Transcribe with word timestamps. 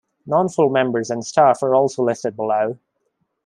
Non-full 0.25 0.71
members 0.71 1.11
and 1.11 1.23
staff 1.23 1.61
are 1.61 1.75
also 1.75 2.03
listed 2.03 2.35
below. 2.35 2.79